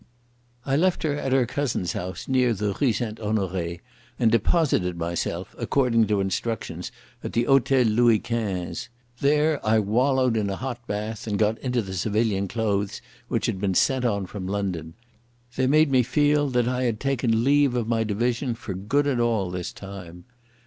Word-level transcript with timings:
I 0.65 0.75
left 0.77 1.03
her 1.03 1.15
at 1.15 1.31
her 1.31 1.45
cousin's 1.45 1.93
house 1.93 2.27
near 2.27 2.55
the 2.55 2.75
Rue 2.81 2.91
St 2.91 3.19
Honoré, 3.19 3.81
and 4.17 4.31
deposited 4.31 4.97
myself, 4.97 5.53
according 5.59 6.07
to 6.07 6.19
instructions, 6.21 6.91
at 7.23 7.33
the 7.33 7.43
Hôtel 7.43 7.93
Louis 7.95 8.17
Quinze. 8.17 8.89
There 9.19 9.63
I 9.63 9.77
wallowed 9.77 10.37
in 10.37 10.49
a 10.49 10.55
hot 10.55 10.79
bath, 10.87 11.27
and 11.27 11.37
got 11.37 11.59
into 11.59 11.83
the 11.83 11.93
civilian 11.93 12.47
clothes 12.47 12.99
which 13.27 13.45
had 13.45 13.61
been 13.61 13.75
sent 13.75 14.03
on 14.03 14.25
from 14.25 14.47
London. 14.47 14.95
They 15.55 15.67
made 15.67 15.91
me 15.91 16.01
feel 16.01 16.49
that 16.49 16.67
I 16.67 16.85
had 16.85 16.99
taken 16.99 17.43
leave 17.43 17.75
of 17.75 17.87
my 17.87 18.03
division 18.03 18.55
for 18.55 18.73
good 18.73 19.05
and 19.05 19.21
all 19.21 19.51
this 19.51 19.71
time. 19.71 20.23